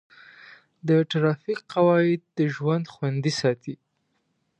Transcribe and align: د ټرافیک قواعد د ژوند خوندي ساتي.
د 0.87 0.89
ټرافیک 1.11 1.59
قواعد 1.73 2.21
د 2.37 2.39
ژوند 2.55 2.85
خوندي 2.93 3.33
ساتي. 3.41 3.75